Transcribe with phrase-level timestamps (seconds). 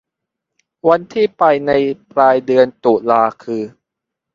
[0.89, 1.71] วันที่ไปใน
[2.11, 3.63] ปลายเดือนตุลาคือ